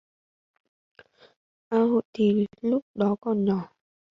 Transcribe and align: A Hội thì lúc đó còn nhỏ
A 1.69 1.77
Hội 1.77 2.01
thì 2.13 2.45
lúc 2.61 2.85
đó 2.95 3.15
còn 3.21 3.45
nhỏ 3.45 3.73